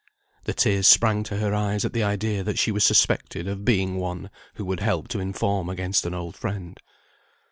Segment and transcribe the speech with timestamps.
[0.45, 3.97] The tears sprang to her eyes at the idea that she was suspected of being
[3.97, 6.79] one who would help to inform against an old friend.